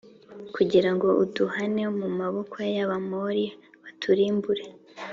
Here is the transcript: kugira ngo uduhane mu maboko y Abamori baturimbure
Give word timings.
kugira 0.55 0.89
ngo 0.95 1.07
uduhane 1.23 1.83
mu 1.99 2.07
maboko 2.19 2.55
y 2.73 2.77
Abamori 2.83 3.45
baturimbure 3.83 4.65